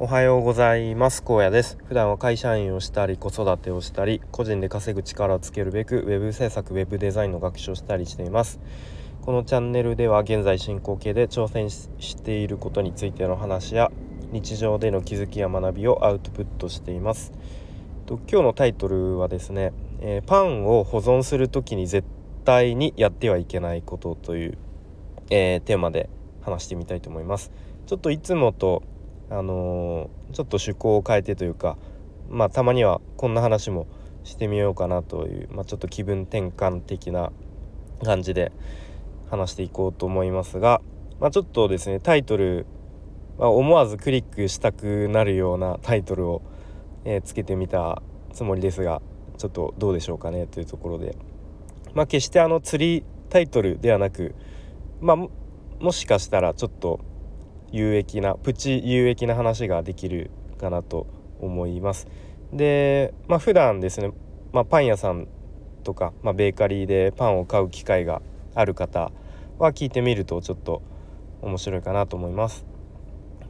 [0.00, 1.24] おはようございます。
[1.24, 1.76] 高野です。
[1.86, 8.60] 普段は会社員をしたり子育てをしたり個人で稼ぐ力をつけるべくウェブ制作ウェブデザインの学習をしたりしています。
[9.22, 13.90] このチャンネルでは現在進行形で挑戦していることについての話や
[14.30, 17.32] 日常での気づきや学びをアウトプットしています。
[18.06, 22.06] と今日のタイトルはですね、えー、パンを保存する時に絶
[22.44, 24.58] 対にやってはいけないことという、
[25.30, 26.08] えー、テーマで
[26.42, 27.50] 話してみたいと思います。
[27.88, 28.84] ちょっといつもと
[29.30, 31.76] あの、ちょっと趣向を変えてというか
[32.28, 33.86] まあたまにはこんな話も
[34.24, 37.32] してみようかなという、まあ、ちょっと気分転換的な
[38.04, 38.52] 感じで
[39.30, 40.82] 話していこうと思いますが、
[41.20, 42.66] まあ、ちょっとですねタイトル、
[43.38, 46.42] まあ、思わずクリックしたくなるようなタイトルを、
[47.04, 48.02] えー、つけてみた
[48.32, 49.00] つもりですが
[49.38, 51.16] ちょっとどうでしょうかねというところで、
[51.94, 54.34] まあ、決してあの釣りタイトルではなく、
[55.00, 57.00] まあ、もしかしたらちょっと
[57.72, 61.06] 有益なプチ有益な話ができるかなと
[61.40, 62.08] 思います。
[62.52, 64.10] でまあ普段ですね、
[64.52, 65.28] まあ、パン屋さん
[65.84, 68.22] とか、まあ、ベーカリーでパンを買う機会が
[68.54, 69.10] ある方
[69.58, 70.82] は聞いてみるとちょっと
[71.42, 72.66] 面白いかなと思います。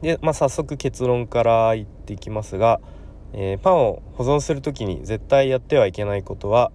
[0.01, 2.79] で、まあ、早速結論から言っていきますが、
[3.33, 6.71] えー、パンを保存する時に絶対やってはいけないことは、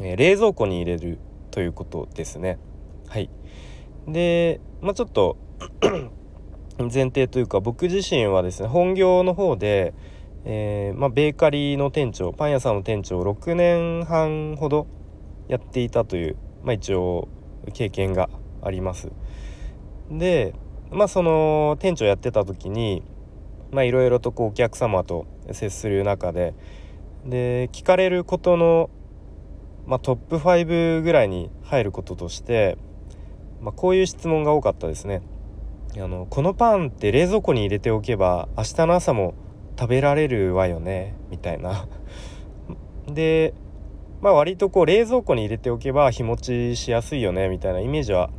[0.00, 1.18] えー、冷蔵庫に入れる
[1.50, 2.58] ということですね。
[3.08, 3.28] はい
[4.08, 5.36] で、まあ、ちょっと
[6.84, 9.94] 前提というか僕自身はですね本業の方で、
[10.44, 14.86] えー、まあ、ベーカリーの店長パン屋さんの店長を6年半ほど
[15.48, 17.28] やっていたという、まあ、一応
[17.72, 18.30] 経験が
[18.62, 19.10] あります。
[20.10, 20.54] で
[20.90, 23.04] まあその店長やってた時に
[23.72, 26.54] いろいろとこうお客様と接する中で
[27.24, 28.90] で聞かれることの、
[29.86, 32.78] まあ、トップ5ぐらいに入ることとして、
[33.60, 35.22] まあ、こういう質問が多かったですね。
[35.98, 39.34] あのこのパンって冷蔵庫に入れておけば明日の朝も
[39.78, 41.88] 食べられるわよねみたいな。
[43.12, 43.54] で
[44.20, 48.30] まあ割とこう冷蔵庫に入れておけば日持ちしやすいよねみたいなイメージは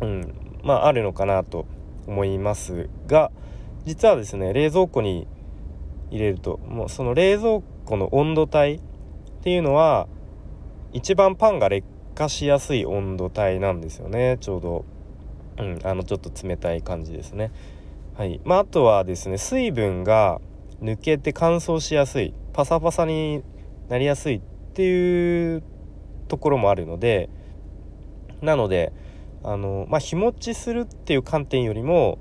[0.00, 0.34] うん
[0.64, 1.66] まああるのかなと
[2.06, 3.30] 思いますが
[3.84, 5.28] 実はですね冷蔵庫に
[6.10, 8.80] 入れるともうその冷蔵庫の温度帯っ
[9.42, 10.08] ていうのは
[10.92, 14.91] 一番パンが劣化しやすい温度帯なんですよねちょうど。
[15.58, 17.50] うん、あのちょっと冷たい感じですね。
[18.14, 20.40] はいまあ、あとはですね水分が
[20.82, 23.42] 抜けて乾燥しやすいパサパサに
[23.88, 24.40] なりやすいっ
[24.74, 25.62] ていう
[26.28, 27.30] ところもあるので
[28.42, 28.92] なので
[29.42, 32.18] あの、まあ、日持ちするっていう観点よりも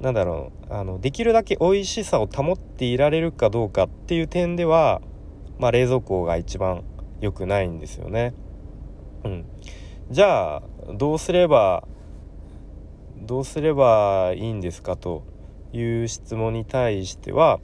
[0.00, 5.00] なんだろうあのできるだけ美味しさを保っていられるかどうかっていう点では、
[5.58, 6.82] まあ、冷蔵庫が一番
[7.20, 8.34] 良くないんですよね。
[9.24, 9.44] うん、
[10.10, 10.62] じゃあ
[10.94, 11.86] どうすれば
[13.24, 14.96] どうすればいいんですか？
[14.96, 15.24] と
[15.72, 17.60] いう質問に対しては、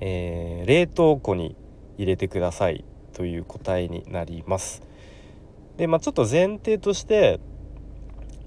[0.00, 1.56] えー、冷凍庫に
[1.98, 4.82] 入れてくださいという答えになります。
[5.76, 7.38] でまあちょっと前提として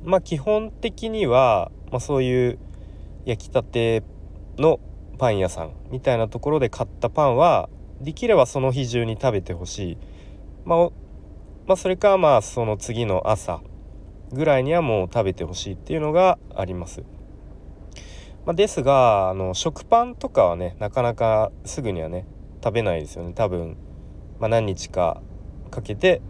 [0.04, 2.60] まあ基本的には、まあ、そういう
[3.26, 4.04] 焼きたて
[4.58, 4.80] の
[5.20, 7.70] パン屋さんみたいなところで買ったパンは
[8.02, 9.98] できればその日中に食べてほしい、
[10.66, 10.90] まあ、
[11.68, 13.62] まあ、それかまあその次の朝
[14.36, 17.04] ぐらいにはもう食べてほしいっていうのがあります。
[18.46, 22.26] まあ、ですがあの食パンとかはねなかなかすぐにはね
[22.64, 23.78] 食べないですよね多分、
[24.40, 25.22] まあ、何日か
[25.70, 26.22] かけて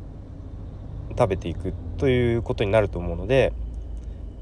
[1.17, 3.53] 食べていくということになると思うので、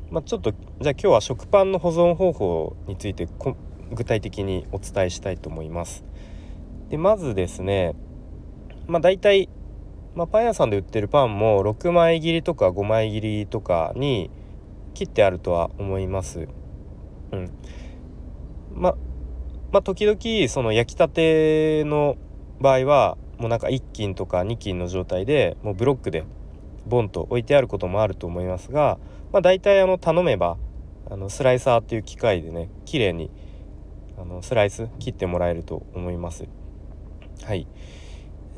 [0.10, 3.28] まあ、ちょっとじゃあ今日は食パンの保存方法について
[3.92, 6.04] 具体的にお伝えしたいと思います。
[6.90, 7.94] でまずですね
[8.88, 9.50] まあ大体
[10.16, 14.30] まあ、パン屋さんで売ってるパンも6枚切りとか5枚切りとかに
[14.94, 16.48] 切ってあるとは思います。
[17.32, 17.52] うん。
[18.74, 18.96] ま、
[19.72, 22.18] まあ、時々その焼きたての
[22.60, 26.26] 場合はもうなんか1斤とか2斤の状態でもうブロックで
[26.86, 28.98] ボンと置いてあることもあると思いますが、
[29.32, 30.58] まあ、大体あの頼めば
[31.10, 33.32] あのスライサーっていう機械でね綺麗に
[34.18, 36.46] あのスライス切ってもらえると思います。
[37.44, 37.68] はい。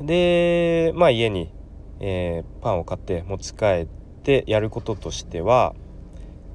[0.00, 1.52] でまあ家に、
[2.00, 3.86] えー、パンを買って持ち帰っ
[4.22, 5.74] てやることとしては、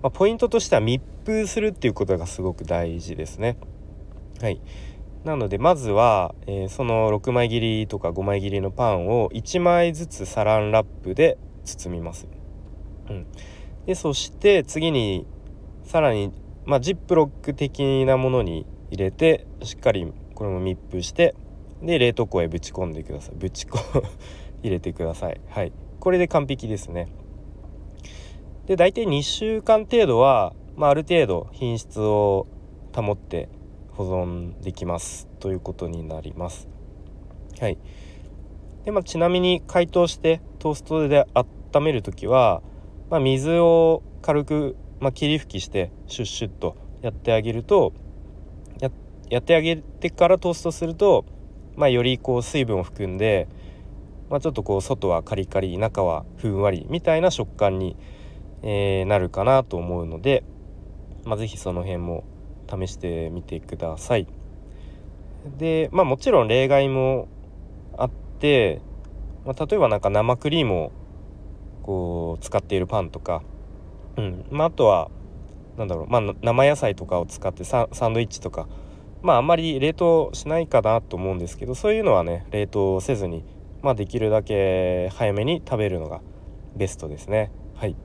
[0.02, 3.58] まあ、ポイントとしては密封するっていうことがすごく大事ですね。
[4.42, 4.62] はい
[5.24, 12.28] なのでまずは、えー、その6枚切りとか5枚切りのパンを1枚ずつサランラップで包みます。
[13.10, 13.28] うん、
[13.86, 15.26] でそして次に
[15.84, 16.32] さらに、
[16.66, 21.36] まあ、ジップロック的なものに入れてしっかりこれも密封して
[21.82, 23.36] で冷凍庫へぶち込んでください。
[23.36, 24.04] ぶち込
[24.64, 25.40] 入れてください。
[25.48, 25.72] はい。
[26.00, 27.08] これで完璧ですね。
[28.66, 32.48] で大体2週間程度は、まあ、ある程度品質を
[32.94, 33.50] 保って
[33.92, 35.28] 保存できます。
[35.40, 36.68] ということになります。
[37.60, 37.78] はい。
[38.86, 42.62] でまあ、ちなみに解凍してトーストで温める時は、
[43.10, 47.94] まあ、水を軽く、まあ、霧吹きしてシュッシュッとやってあげると
[48.80, 48.90] や
[49.30, 51.26] やってあげてからトーストすると、
[51.78, 53.48] まあ、よりこう水分を含んで、
[54.30, 57.96] まあ、ちょっとこう外はカリカリ中はふんわりみたいな食感に、
[58.64, 60.44] えー、なるかなと思うので、
[61.24, 62.26] まあ、是非その辺も
[62.70, 64.28] 試してみてください。
[65.58, 67.30] でまあもちろん例外も
[67.96, 68.82] あって、
[69.46, 70.92] まあ、例えばなんか生クリームを
[71.84, 73.44] こう使っているパンとか、
[74.18, 75.10] うんまあ、あとは
[75.78, 78.68] なんだろう、まあ、生野菜とかを使ってサンドイッチとか
[79.22, 83.44] まああんまり冷凍しないかなと思うんですけどそういうのはね冷凍せずに、
[83.82, 86.22] まあ、できるだけ早めに食べるのが
[86.76, 87.52] ベストですね。
[87.76, 87.96] はい。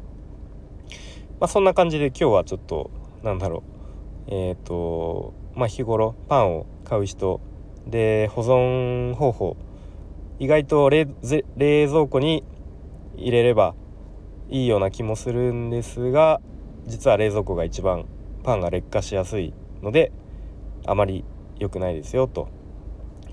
[1.41, 2.91] まあそんな感じで今日はちょっと
[3.23, 3.63] なんだろ
[4.29, 4.35] う。
[4.35, 7.41] えっ、ー、とまあ日頃パンを買う人
[7.87, 9.57] で保存方法
[10.39, 11.07] 意外と冷
[11.57, 12.45] 蔵庫に
[13.17, 13.75] 入れれば
[14.51, 16.41] いいような気もするんですが
[16.87, 18.07] 実は冷蔵庫が一番
[18.43, 20.13] パンが劣化しやすいので
[20.87, 21.25] あまり
[21.59, 22.49] 良くないですよと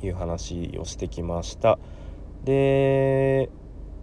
[0.04, 1.80] いう話をしてきました。
[2.44, 3.50] で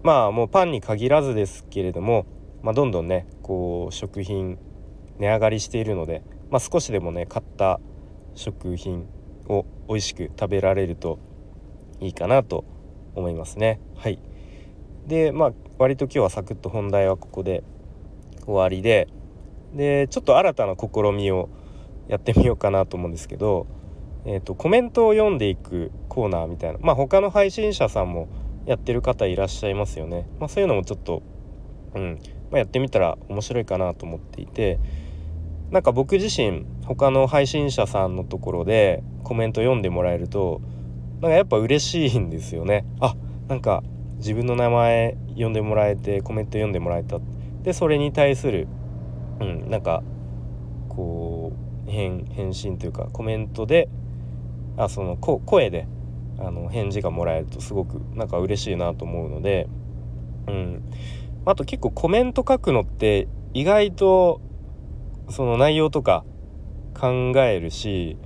[0.03, 2.27] まあもうパンに限らずですけれども、
[2.63, 4.59] まあ、どんどんねこう食品
[5.19, 7.81] 値上がりしているので、まあ、少しでもね買った
[8.35, 9.07] 食品
[9.49, 11.19] を美味しく食べられると
[12.01, 12.65] いいかなと
[13.15, 13.81] 思いますね。
[13.97, 14.19] はい。
[15.07, 17.63] でまあ割と今日はサクッと本題はここで
[18.45, 19.09] 終わりで
[19.75, 21.49] でちょっと新たな試みを
[22.09, 23.67] やってみようかなと思うんですけど、
[24.25, 28.29] えーと、コメントを読んでいくコーナーみたいなまあ他の配信者さんも
[28.67, 31.23] やってる方いらっしゃいますよね、まあ、そういうのもちょっと、
[31.95, 32.19] うん
[32.51, 34.79] まあ、やってみたら面白いかなと思っていて
[35.71, 40.61] なんか僕自身他の配信者さんのところでコメント読んでもらえると
[41.21, 42.85] なんかやっぱ嬉しいんですよね。
[43.01, 43.17] あ
[43.49, 43.83] なんか
[44.19, 47.19] 自分の名前呼んでもらえてコメント読んでもらえた。
[47.63, 48.69] でそれに対する
[49.41, 50.03] うんなんか
[50.89, 51.36] こう
[51.87, 53.89] 返返信というかコメントで
[54.77, 55.87] あその声で
[56.39, 59.69] あの返事がもらえるとすごくなんか嬉しいなと思うので、
[60.49, 60.83] うん、
[61.47, 64.41] あと結構コメント書くのって意外と
[65.31, 66.25] その内容とか
[66.95, 68.19] 考えるし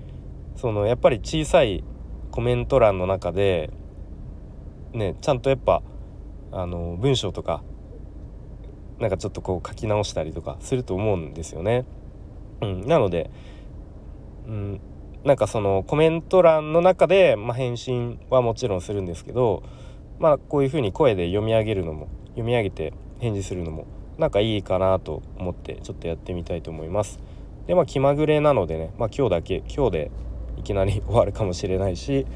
[0.57, 1.85] そのやっぱり小さい
[2.31, 3.71] コメント欄の中で
[4.93, 5.83] ねちゃんとやっぱ
[6.53, 7.63] あの文章とか
[8.99, 11.87] なんかちょっとこう書き直したりとかすると思うんですよね。
[12.63, 13.31] うん、なので、
[14.47, 14.81] うん、
[15.25, 19.63] なんかそのコメント欄の中で、まあ、返信はもちろんするんですけど、
[20.19, 23.87] まあ、こういうふうに声で読み上げるのも読み上げて返事するのも
[24.19, 27.21] なんかいいかなと思ってちょっとやってみたいと思います。
[27.67, 30.11] でまあ気まぐれなのでね、まあ、今日だけ今日で
[30.59, 32.27] いきなり終わるかもしれないし、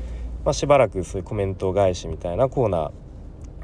[0.45, 2.91] まあ、しばらくそういうコメント返しみたいなコーナー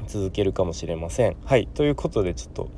[0.07, 1.37] 続けるかもしれません。
[1.45, 2.69] はいということでちょっと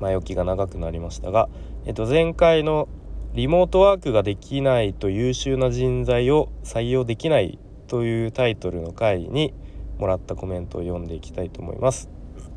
[0.00, 1.48] 前置きが長くなりましたが、
[1.86, 2.88] えっと、前回の
[3.34, 7.58] リモートワークができないと優秀な人材を採用できない
[7.88, 9.52] というタイトルの回に
[9.98, 12.08] もらったコメントを読んでいきたいと思います。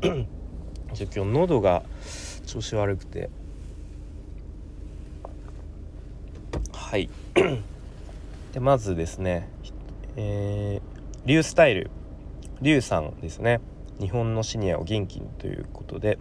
[0.94, 1.82] じゃ今日喉が
[2.46, 3.28] 調子悪くて。
[6.72, 7.10] はい。
[8.54, 9.50] でまずですね
[10.16, 11.90] えー、リュースタイル。
[12.62, 13.60] リュウさんですね。
[14.00, 16.18] 日本のシニアを元気にということで。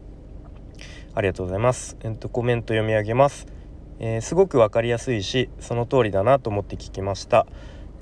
[1.18, 1.98] ありがとうございます。
[2.02, 3.48] えっとコメント読み上げます、
[3.98, 7.48] えー、すごく分かりやすいしその通りだなと思って聞きました、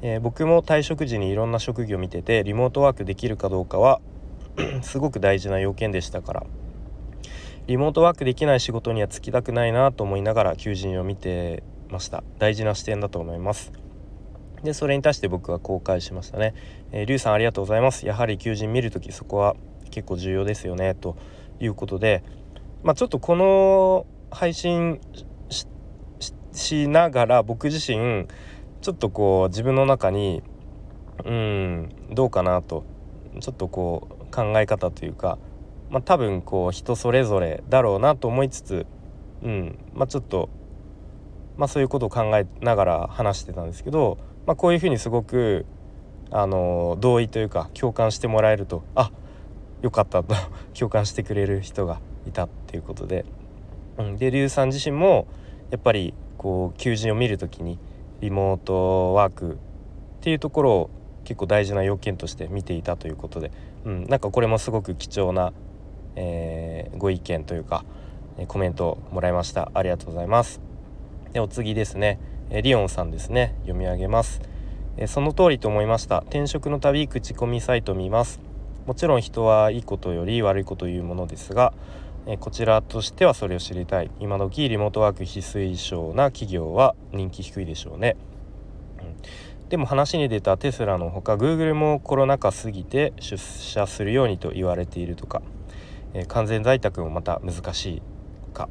[0.02, 4.02] えー、僕も退職時にいろんな職業を見ててリモートワークできるかどうかは
[4.84, 6.46] すごく大事な要件でしたから。
[7.68, 12.22] リモートワークできない仕事には就きたくないなと思いながら求人を見てました。
[12.38, 13.72] 大事な視点だと思います。
[14.62, 16.54] でそれに対して僕は公開しましたね、
[16.92, 18.06] えー、リュウさんありがとうございます。
[18.06, 19.56] やはり求人見るときそこは
[19.90, 21.16] 結構重要ですよねと
[21.62, 22.22] いうことで
[22.86, 25.02] まあちょっとこの配信
[26.52, 28.28] しながら僕自身
[28.82, 30.44] ちょっとこう自分の中に
[31.26, 32.86] うんどうかなと
[33.40, 35.40] ちょっとこう考え方というか、
[35.90, 38.86] まあ、多分こう人それぞれだろうなと思いつつ、
[39.42, 40.50] うんまあ、ちょっと、
[41.58, 45.66] まあ、そういうことを考えながら話してたんですけど、まあ、こういうふうにすごく
[46.30, 49.12] あの同意というか共感してもらえるとあ
[49.82, 50.36] よかったと
[50.78, 52.48] 共感してくれる人がいた。
[52.76, 53.26] いうことで、
[53.98, 55.28] うん、で龍さん自身も
[55.72, 57.80] やっぱりこう求人を見る時に
[58.22, 59.58] リモートワークっ
[60.22, 60.90] ていうところを
[61.24, 63.52] 結構大事な要件として見ていたということで、
[63.84, 65.54] うん、なんかこれもすごく貴重な、
[66.16, 67.84] えー、ご意見というか
[68.48, 69.72] コメントをもらいました。
[69.74, 70.62] ありがとうございます。
[71.32, 73.56] でお次ですね、えリオンさんですね。
[73.62, 74.42] 読み上げます、
[74.98, 76.20] えその通りと思いました。
[76.20, 78.42] 転職のたび口コミサイト見ます。
[78.86, 81.74] もちろん人はいいことより悪いことを言うものですが
[82.28, 84.10] えこちらとしてはそれを知りたい。
[84.20, 88.18] 今時リモートワーク非推奨な企業は人気低いでしょうね、
[89.00, 95.44] うん、でも話に出たテスラのほか Google もコロナ禍過ぎて出社するようにと言われているとか、
[96.14, 98.02] え完全在宅もまた難しい
[98.54, 98.70] か。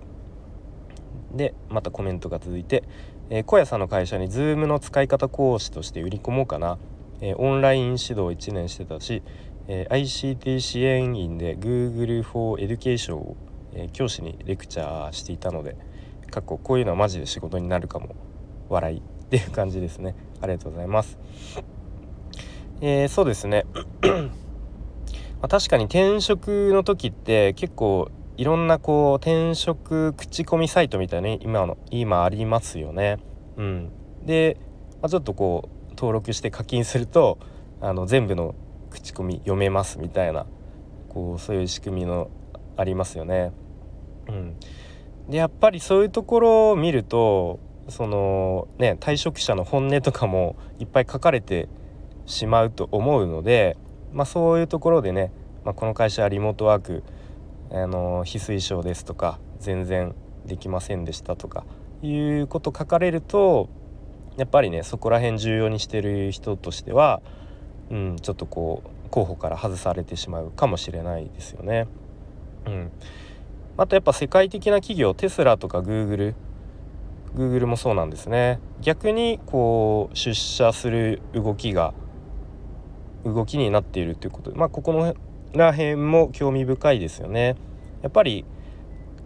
[1.33, 2.83] でまたコメントが続いて、
[3.31, 6.79] えー、小屋さんの会社に Zoom の使い方講師として売り込もうかな、
[7.21, 9.23] えー、オンライン指導1年してたし
[9.67, 13.37] えー、ICT 支援員で Google for Education を、
[13.77, 15.77] え、教師にレクチャーしていたので
[16.31, 18.15] 過去こういうのはマジで仕事になるかも
[18.69, 20.15] 笑いっていう感じですね。
[20.41, 21.19] ありがとうございます、
[22.81, 23.65] えー、そうですね。
[25.41, 33.19] ま、確かに転職の時って結構いろんなこう転職口コミサイトみたいな今の今ありますよね。
[33.57, 33.91] うん。
[34.25, 34.57] で、
[35.01, 37.39] まあ、ちょっとこう登録して課金すると
[37.81, 38.55] あの全部の
[38.91, 40.47] 口コミ読めますみたいな
[41.09, 42.31] こうそういう仕組みの
[42.77, 43.53] ありますよね。
[44.29, 44.57] うん、
[45.29, 51.69] でやっぱりそういうところを見るとそのね退職者の本音とかもいっぱい書かれて
[52.27, 53.77] しまうと思うので、
[54.13, 55.31] まあ、そういうところでね、
[55.65, 57.03] まあ、この会社はリモートワーク
[57.71, 60.15] あの非推奨ですとか全然
[60.47, 61.65] できませんでしたとか
[62.03, 63.69] いうこと書かれると
[64.37, 67.21] やっぱりねそこら辺重要にしてる人としては
[67.91, 71.87] うん、ちょっとこう候補から外されてしまうかもしれないですよね。
[72.67, 72.91] うん、
[73.77, 76.35] あとやっぱ世界的な企業テスラとかグーグル
[77.35, 81.95] グーグルもそうなんですね逆にこう出社する動きが
[83.25, 85.15] 動きになっているということでまあここの
[85.55, 87.57] ら辺も興味深いですよね。
[88.03, 88.45] やっぱり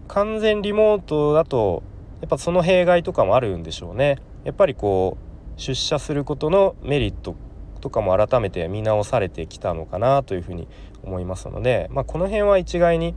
[0.08, 1.82] 完全リモートだと
[2.20, 4.18] やっぱその弊害とかもあるんでしょうね。
[4.44, 5.16] やっぱりこ
[5.56, 7.34] う出社することのメリット
[7.80, 10.68] とかも改めて見直されてきたのかなというふうに
[11.02, 13.14] 思いますので、まあ、この辺は一概に、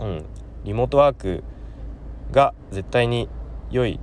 [0.00, 0.24] うん、
[0.68, 1.44] リモートワーク
[2.30, 3.30] が絶対に
[3.70, 3.98] 良い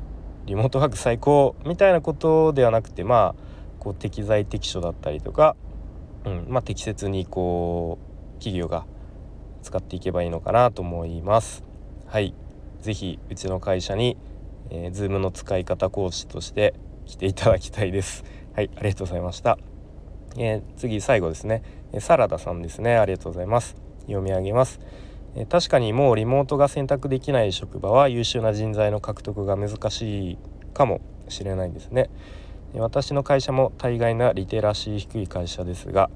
[0.48, 5.56] リモートワーク最高みたいなことではなくてまあこう適材適所だったりとか、
[6.26, 8.88] うんまあ、適切にこう企業が
[9.62, 11.64] 使っていけばいいのかなと思います。
[12.08, 12.34] はい、
[12.82, 14.18] ぜひうちの会社に、
[14.72, 16.74] えー、Zoom の使い方講師として
[17.06, 18.24] 来ていただきたいです。
[18.56, 19.60] はい、ありがとうございました。
[20.36, 21.62] えー、次最後ですね、
[21.94, 24.82] えサラダさんですねありがとうございます読み上げます、
[25.50, 30.38] 確かにもうリモートが選択できない職場は優秀な人材の獲得が難しい
[30.74, 32.10] かもしれないですね。
[32.76, 36.10] 私の会社も大概なリテラシー低い会社ですが、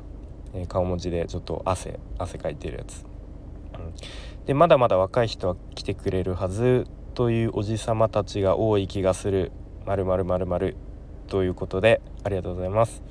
[0.68, 3.06] 顔文字でちょっと汗汗かいてるやつ、
[4.46, 9.52] でまだまだ若い人は来てくれるはずというおじさまたちが多い気がする。
[9.86, 10.76] まるまるまるまる
[11.28, 13.02] ということでありがとうございます。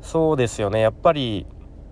[0.00, 0.80] そうですよね。
[0.80, 1.46] やっぱり、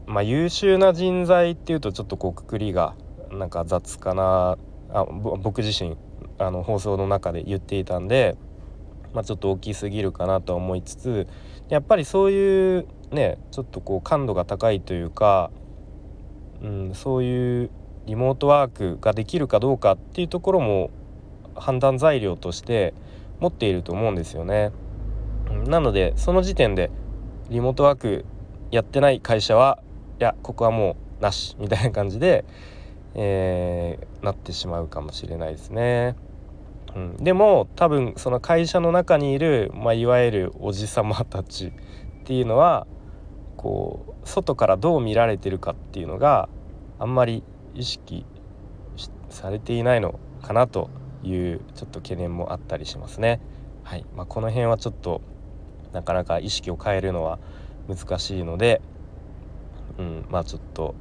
[0.06, 2.94] まあ、優秀な人材っていうとちょっとこうくくりが
[3.30, 4.58] なんか雑かな
[4.92, 5.96] あ僕自身
[6.38, 8.36] あの放送の中で言っていたんで、
[9.12, 11.28] まあ、ちょっと大きすぎるかなと思いつつ
[11.68, 15.50] やっぱりそういうねちょっとこう感度が高いというか、
[16.62, 17.70] うん、そういう
[18.06, 20.90] リモートワークができるかどうかっていうところも
[21.54, 22.94] 判断材料として
[23.38, 24.72] 持っていると思うんですよね。
[25.66, 26.90] なのでその時点で
[27.48, 28.24] リモートワーク
[28.70, 29.82] やってない会社は
[30.20, 32.44] やここはもうなしみたいな感じで、
[33.14, 36.14] えー、なってしまうかもしれないですね。
[36.94, 41.72] うん、でも多分その会社の中にいる、まあ、いわゆるおじさまたちっ
[42.24, 42.86] ていうのは
[43.56, 46.48] こう外からどう見られてるかっていうのが
[46.98, 47.42] あんまり
[47.74, 48.26] 意識
[49.28, 50.90] されていないのかなと
[51.22, 53.40] いうちょっと懸念もあったりしますね。
[53.82, 55.22] はいまあ、この辺はちょっと
[55.92, 57.38] なかなか意識を変えるのは
[57.88, 58.80] 難しいので、
[60.00, 60.94] うん、まあちょっと、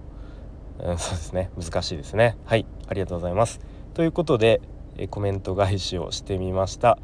[0.79, 2.38] うん、 そうですね難しいですね。
[2.46, 3.60] はいありがとうございます。
[3.94, 4.62] ということで
[4.98, 7.00] えコメント返しをしてみました。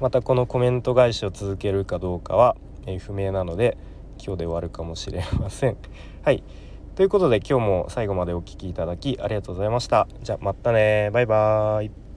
[0.00, 3.76] またこのコメント返しを続けるかどうかは、え不明なので
[4.18, 5.76] 今日で終わるかもしれません。
[6.22, 6.42] はい。
[6.94, 10.06] ということで今日も最後までお聴きいただきありがとうございました。
[10.22, 12.09] じゃあまたねバイバーイ。